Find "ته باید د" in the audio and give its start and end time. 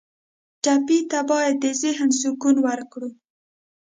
1.11-1.65